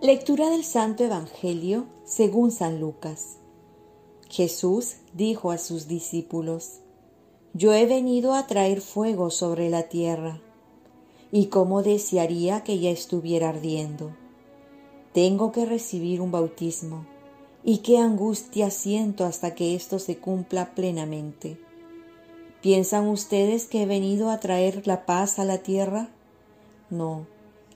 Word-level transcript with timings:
Lectura 0.00 0.48
del 0.48 0.62
Santo 0.62 1.02
Evangelio 1.02 1.86
según 2.04 2.52
San 2.52 2.78
Lucas. 2.78 3.38
Jesús 4.30 4.98
dijo 5.12 5.50
a 5.50 5.58
sus 5.58 5.88
discípulos, 5.88 6.78
Yo 7.52 7.72
he 7.72 7.84
venido 7.84 8.34
a 8.34 8.46
traer 8.46 8.80
fuego 8.80 9.30
sobre 9.30 9.70
la 9.70 9.88
tierra, 9.88 10.40
y 11.32 11.46
cómo 11.46 11.82
desearía 11.82 12.62
que 12.62 12.78
ya 12.78 12.90
estuviera 12.90 13.48
ardiendo. 13.48 14.14
Tengo 15.14 15.50
que 15.50 15.66
recibir 15.66 16.20
un 16.20 16.30
bautismo, 16.30 17.04
y 17.64 17.78
qué 17.78 17.98
angustia 17.98 18.70
siento 18.70 19.24
hasta 19.24 19.56
que 19.56 19.74
esto 19.74 19.98
se 19.98 20.16
cumpla 20.18 20.76
plenamente. 20.76 21.58
¿Piensan 22.62 23.08
ustedes 23.08 23.66
que 23.66 23.82
he 23.82 23.86
venido 23.86 24.30
a 24.30 24.38
traer 24.38 24.86
la 24.86 25.06
paz 25.06 25.40
a 25.40 25.44
la 25.44 25.58
tierra? 25.58 26.08
No 26.88 27.26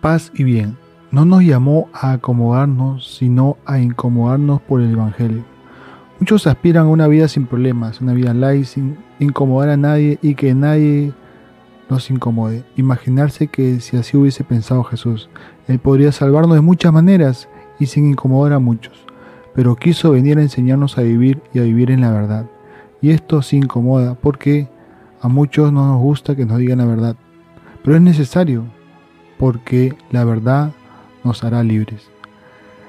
paz 0.00 0.32
y 0.34 0.44
bien. 0.44 0.76
No 1.10 1.24
nos 1.24 1.42
llamó 1.42 1.88
a 1.92 2.12
acomodarnos, 2.12 3.16
sino 3.16 3.56
a 3.64 3.78
incomodarnos 3.78 4.60
por 4.60 4.80
el 4.80 4.92
Evangelio. 4.92 5.44
Muchos 6.20 6.46
aspiran 6.46 6.86
a 6.86 6.90
una 6.90 7.06
vida 7.06 7.28
sin 7.28 7.46
problemas, 7.46 8.00
una 8.00 8.12
vida 8.12 8.34
light, 8.34 8.64
sin 8.64 8.98
incomodar 9.18 9.70
a 9.70 9.76
nadie 9.76 10.18
y 10.20 10.34
que 10.34 10.54
nadie 10.54 11.12
nos 11.88 12.10
incomode. 12.10 12.64
Imaginarse 12.76 13.46
que 13.48 13.80
si 13.80 13.96
así 13.96 14.16
hubiese 14.16 14.44
pensado 14.44 14.84
Jesús, 14.84 15.30
Él 15.66 15.78
podría 15.78 16.12
salvarnos 16.12 16.54
de 16.54 16.60
muchas 16.60 16.92
maneras 16.92 17.48
y 17.78 17.86
sin 17.86 18.06
incomodar 18.06 18.52
a 18.52 18.58
muchos, 18.58 19.06
pero 19.54 19.76
quiso 19.76 20.10
venir 20.10 20.38
a 20.38 20.42
enseñarnos 20.42 20.98
a 20.98 21.02
vivir 21.02 21.40
y 21.54 21.60
a 21.60 21.62
vivir 21.62 21.90
en 21.90 22.00
la 22.00 22.10
verdad. 22.10 22.46
Y 23.00 23.10
esto 23.10 23.42
sí 23.42 23.56
incomoda 23.56 24.14
porque 24.14 24.68
a 25.20 25.28
muchos 25.28 25.72
no 25.72 25.86
nos 25.86 26.02
gusta 26.02 26.36
que 26.36 26.46
nos 26.46 26.58
digan 26.58 26.78
la 26.78 26.86
verdad, 26.86 27.16
pero 27.82 27.96
es 27.96 28.02
necesario 28.02 28.64
porque 29.38 29.96
la 30.10 30.24
verdad 30.24 30.72
nos 31.24 31.44
hará 31.44 31.62
libres. 31.62 32.08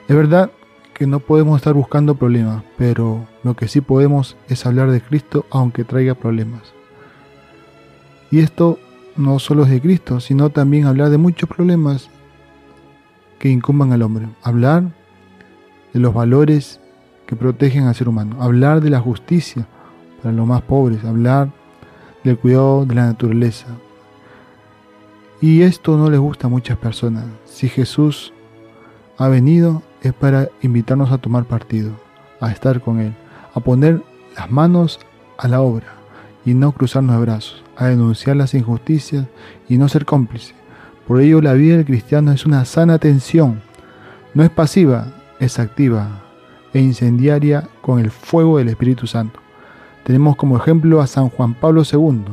Es 0.07 0.15
verdad 0.15 0.51
que 0.93 1.07
no 1.07 1.19
podemos 1.19 1.57
estar 1.57 1.73
buscando 1.73 2.15
problemas, 2.15 2.63
pero 2.77 3.25
lo 3.43 3.55
que 3.55 3.67
sí 3.67 3.79
podemos 3.79 4.35
es 4.47 4.65
hablar 4.65 4.91
de 4.91 5.01
Cristo 5.01 5.45
aunque 5.49 5.83
traiga 5.83 6.13
problemas. 6.13 6.73
Y 8.31 8.39
esto 8.39 8.79
no 9.15 9.39
solo 9.39 9.63
es 9.63 9.69
de 9.69 9.81
Cristo, 9.81 10.19
sino 10.19 10.49
también 10.49 10.85
hablar 10.85 11.09
de 11.09 11.17
muchos 11.17 11.49
problemas 11.49 12.09
que 13.37 13.49
incumban 13.49 13.93
al 13.93 14.01
hombre. 14.01 14.27
Hablar 14.43 14.91
de 15.93 15.99
los 15.99 16.13
valores 16.13 16.79
que 17.25 17.35
protegen 17.35 17.85
al 17.85 17.95
ser 17.95 18.09
humano. 18.09 18.37
Hablar 18.41 18.81
de 18.81 18.89
la 18.89 18.99
justicia 18.99 19.67
para 20.21 20.33
los 20.33 20.45
más 20.45 20.61
pobres. 20.61 21.03
Hablar 21.03 21.49
del 22.23 22.37
cuidado 22.37 22.85
de 22.85 22.95
la 22.95 23.05
naturaleza. 23.05 23.67
Y 25.41 25.61
esto 25.61 25.97
no 25.97 26.09
les 26.09 26.19
gusta 26.19 26.47
a 26.47 26.49
muchas 26.49 26.77
personas. 26.77 27.25
Si 27.45 27.69
Jesús 27.69 28.33
ha 29.17 29.29
venido 29.29 29.83
es 30.01 30.13
para 30.13 30.49
invitarnos 30.61 31.11
a 31.11 31.17
tomar 31.17 31.45
partido, 31.45 31.91
a 32.39 32.51
estar 32.51 32.81
con 32.81 32.99
Él, 32.99 33.13
a 33.53 33.59
poner 33.59 34.01
las 34.35 34.51
manos 34.51 34.99
a 35.37 35.47
la 35.47 35.61
obra 35.61 35.87
y 36.45 36.53
no 36.53 36.71
cruzarnos 36.71 37.15
de 37.15 37.21
brazos, 37.21 37.63
a 37.77 37.87
denunciar 37.87 38.35
las 38.35 38.53
injusticias 38.53 39.25
y 39.67 39.77
no 39.77 39.87
ser 39.89 40.05
cómplice. 40.05 40.53
Por 41.07 41.21
ello 41.21 41.41
la 41.41 41.53
vida 41.53 41.77
del 41.77 41.85
cristiano 41.85 42.31
es 42.31 42.45
una 42.45 42.65
sana 42.65 42.99
tensión, 42.99 43.61
no 44.33 44.43
es 44.43 44.49
pasiva, 44.49 45.07
es 45.39 45.57
activa 45.57 46.21
e 46.73 46.79
incendiaria 46.79 47.67
con 47.81 47.99
el 47.99 48.11
fuego 48.11 48.57
del 48.57 48.69
Espíritu 48.69 49.07
Santo. 49.07 49.39
Tenemos 50.03 50.35
como 50.35 50.57
ejemplo 50.57 51.01
a 51.01 51.07
San 51.07 51.29
Juan 51.29 51.53
Pablo 51.53 51.83
II, 51.89 52.25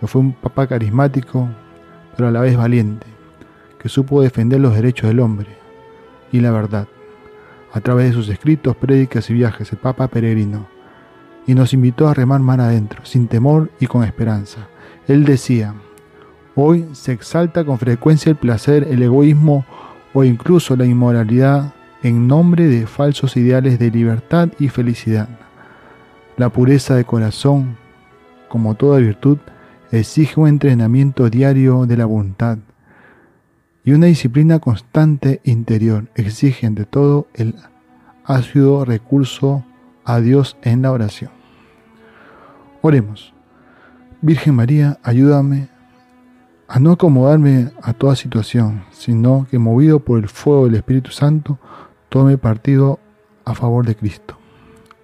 que 0.00 0.06
fue 0.06 0.20
un 0.20 0.32
papá 0.32 0.66
carismático, 0.66 1.48
pero 2.16 2.28
a 2.28 2.32
la 2.32 2.40
vez 2.40 2.56
valiente, 2.56 3.06
que 3.78 3.88
supo 3.88 4.22
defender 4.22 4.60
los 4.60 4.74
derechos 4.74 5.08
del 5.08 5.20
hombre 5.20 5.48
y 6.32 6.40
la 6.40 6.50
verdad, 6.50 6.88
a 7.72 7.80
través 7.80 8.08
de 8.08 8.12
sus 8.14 8.28
escritos, 8.28 8.76
prédicas 8.76 9.28
y 9.30 9.34
viajes, 9.34 9.70
el 9.72 9.78
Papa 9.78 10.08
peregrino, 10.08 10.66
y 11.46 11.54
nos 11.54 11.72
invitó 11.72 12.08
a 12.08 12.14
remar 12.14 12.40
mar 12.40 12.60
adentro, 12.60 13.04
sin 13.04 13.28
temor 13.28 13.70
y 13.78 13.86
con 13.86 14.02
esperanza. 14.02 14.68
Él 15.06 15.24
decía, 15.24 15.74
hoy 16.54 16.88
se 16.92 17.12
exalta 17.12 17.64
con 17.64 17.78
frecuencia 17.78 18.30
el 18.30 18.36
placer, 18.36 18.88
el 18.90 19.02
egoísmo 19.02 19.64
o 20.12 20.24
incluso 20.24 20.74
la 20.76 20.86
inmoralidad 20.86 21.74
en 22.02 22.26
nombre 22.26 22.66
de 22.66 22.86
falsos 22.86 23.36
ideales 23.36 23.78
de 23.78 23.90
libertad 23.90 24.48
y 24.58 24.68
felicidad. 24.68 25.28
La 26.36 26.48
pureza 26.48 26.94
de 26.94 27.04
corazón, 27.04 27.76
como 28.48 28.74
toda 28.74 28.98
virtud, 28.98 29.38
exige 29.98 30.40
un 30.40 30.48
entrenamiento 30.48 31.30
diario 31.30 31.86
de 31.86 31.96
la 31.96 32.06
voluntad 32.06 32.58
y 33.84 33.92
una 33.92 34.06
disciplina 34.06 34.58
constante 34.58 35.40
interior. 35.44 36.08
Exige 36.14 36.68
de 36.70 36.84
todo 36.84 37.28
el 37.34 37.54
ácido 38.24 38.84
recurso 38.84 39.64
a 40.04 40.20
Dios 40.20 40.56
en 40.62 40.82
la 40.82 40.92
oración. 40.92 41.30
Oremos. 42.82 43.32
Virgen 44.22 44.54
María, 44.54 44.98
ayúdame 45.02 45.68
a 46.68 46.80
no 46.80 46.92
acomodarme 46.92 47.70
a 47.80 47.92
toda 47.92 48.16
situación, 48.16 48.84
sino 48.90 49.46
que 49.50 49.58
movido 49.58 50.00
por 50.00 50.18
el 50.18 50.28
fuego 50.28 50.64
del 50.64 50.74
Espíritu 50.74 51.10
Santo, 51.10 51.58
tome 52.08 52.38
partido 52.38 52.98
a 53.44 53.54
favor 53.54 53.86
de 53.86 53.94
Cristo. 53.94 54.36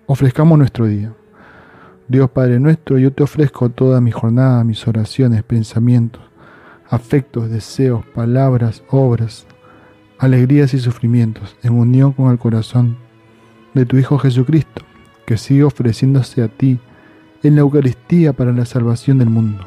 Ofrezcamos 0.07 0.59
nuestro 0.59 0.87
día. 0.87 1.15
Dios 2.13 2.29
Padre 2.29 2.61
nuestro, 2.61 2.99
yo 2.99 3.11
te 3.11 3.23
ofrezco 3.23 3.71
toda 3.71 4.03
mi 4.03 4.11
jornada, 4.11 4.65
mis 4.65 4.87
oraciones, 4.87 5.43
pensamientos, 5.45 6.21
afectos, 6.91 7.49
deseos, 7.49 8.05
palabras, 8.05 8.83
obras, 8.91 9.47
alegrías 10.19 10.75
y 10.75 10.79
sufrimientos, 10.79 11.57
en 11.63 11.73
unión 11.73 12.13
con 12.13 12.31
el 12.31 12.39
corazón 12.39 12.99
de 13.73 13.87
tu 13.87 13.97
Hijo 13.97 14.19
Jesucristo, 14.19 14.83
que 15.25 15.39
sigue 15.39 15.65
ofreciéndose 15.65 16.43
a 16.43 16.49
ti 16.49 16.79
en 17.43 17.55
la 17.55 17.63
Eucaristía 17.63 18.35
para 18.35 18.53
la 18.53 18.67
salvación 18.67 19.17
del 19.17 19.31
mundo. 19.31 19.67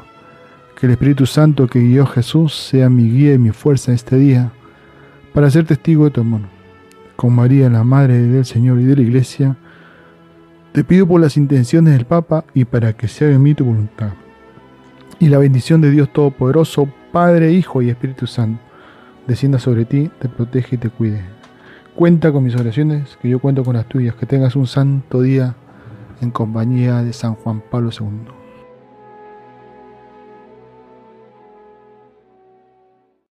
Que 0.78 0.86
el 0.86 0.92
Espíritu 0.92 1.26
Santo 1.26 1.66
que 1.66 1.80
guió 1.80 2.06
Jesús 2.06 2.54
sea 2.54 2.88
mi 2.88 3.10
guía 3.10 3.34
y 3.34 3.38
mi 3.38 3.50
fuerza 3.50 3.92
este 3.92 4.18
día 4.18 4.52
para 5.34 5.50
ser 5.50 5.64
testigo 5.64 6.04
de 6.04 6.12
tu 6.12 6.20
amor. 6.20 6.42
Con 7.16 7.34
María, 7.34 7.68
la 7.68 7.82
Madre 7.82 8.20
del 8.20 8.44
Señor 8.44 8.80
y 8.80 8.84
de 8.84 8.94
la 8.94 9.02
Iglesia, 9.02 9.56
te 10.76 10.84
pido 10.84 11.06
por 11.06 11.22
las 11.22 11.38
intenciones 11.38 11.94
del 11.94 12.04
Papa 12.04 12.44
y 12.52 12.66
para 12.66 12.92
que 12.92 13.08
sea 13.08 13.30
en 13.30 13.42
mí 13.42 13.54
tu 13.54 13.64
voluntad. 13.64 14.10
Y 15.18 15.30
la 15.30 15.38
bendición 15.38 15.80
de 15.80 15.90
Dios 15.90 16.12
Todopoderoso, 16.12 16.86
Padre, 17.12 17.50
Hijo 17.50 17.80
y 17.80 17.88
Espíritu 17.88 18.26
Santo, 18.26 18.60
descienda 19.26 19.58
sobre 19.58 19.86
ti, 19.86 20.10
te 20.18 20.28
protege 20.28 20.76
y 20.76 20.78
te 20.78 20.90
cuide. 20.90 21.24
Cuenta 21.94 22.30
con 22.30 22.44
mis 22.44 22.56
oraciones, 22.56 23.16
que 23.22 23.30
yo 23.30 23.38
cuento 23.38 23.64
con 23.64 23.74
las 23.74 23.88
tuyas. 23.88 24.16
Que 24.16 24.26
tengas 24.26 24.54
un 24.54 24.66
santo 24.66 25.22
día 25.22 25.54
en 26.20 26.30
compañía 26.30 27.02
de 27.02 27.14
San 27.14 27.36
Juan 27.36 27.62
Pablo 27.70 27.88
II. 27.98 28.35